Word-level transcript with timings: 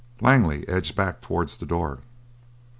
Langley 0.19 0.67
edged 0.67 0.95
back 0.95 1.21
towards 1.21 1.57
the 1.57 1.65
door. 1.67 1.99